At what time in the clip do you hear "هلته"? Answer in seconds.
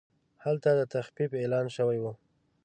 0.43-0.69